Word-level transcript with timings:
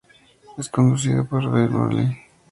Es 0.57 0.67
conducido 0.67 1.27
por 1.29 1.47
Ben 1.51 1.71
Mulroney. 1.71 2.17